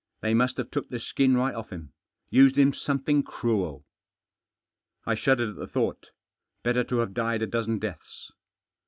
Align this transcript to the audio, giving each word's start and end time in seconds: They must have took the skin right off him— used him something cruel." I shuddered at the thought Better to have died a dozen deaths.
They 0.21 0.33
must 0.33 0.57
have 0.57 0.71
took 0.71 0.89
the 0.89 0.97
skin 0.97 1.37
right 1.37 1.53
off 1.53 1.69
him— 1.71 1.93
used 2.31 2.57
him 2.57 2.73
something 2.73 3.21
cruel." 3.21 3.85
I 5.05 5.13
shuddered 5.13 5.49
at 5.49 5.55
the 5.57 5.67
thought 5.67 6.07
Better 6.63 6.83
to 6.85 6.97
have 6.97 7.13
died 7.13 7.43
a 7.43 7.45
dozen 7.45 7.77
deaths. 7.77 8.31